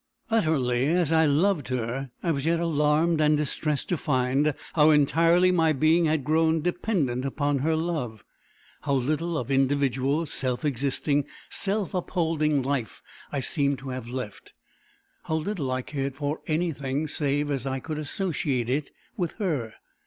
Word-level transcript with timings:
Utterly 0.31 0.87
as 0.87 1.11
I 1.11 1.27
loved 1.27 1.67
her, 1.67 2.09
I 2.23 2.31
was 2.31 2.43
yet 2.47 2.59
alarmed 2.59 3.21
and 3.21 3.37
distressed 3.37 3.87
to 3.89 3.97
find 3.97 4.55
how 4.73 4.89
entirely 4.89 5.51
my 5.51 5.73
being 5.73 6.05
had 6.05 6.23
grown 6.23 6.63
dependent 6.63 7.23
upon 7.23 7.59
her 7.59 7.75
love; 7.75 8.23
how 8.81 8.95
little 8.95 9.37
of 9.37 9.51
individual, 9.51 10.25
self 10.25 10.65
existing, 10.65 11.25
self 11.51 11.93
upholding 11.93 12.63
life, 12.63 13.03
I 13.31 13.41
seemed 13.41 13.77
to 13.77 13.89
have 13.89 14.09
left; 14.09 14.53
how 15.25 15.35
little 15.35 15.69
I 15.71 15.83
cared 15.83 16.15
for 16.15 16.41
anything, 16.47 17.07
save 17.07 17.51
as 17.51 17.67
I 17.67 17.79
could 17.79 17.99
associate 17.99 18.69
it 18.71 18.89
with 19.15 19.33
her. 19.33 19.75